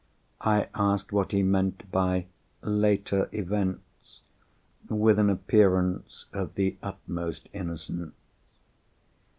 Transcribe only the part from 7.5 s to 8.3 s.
innocence.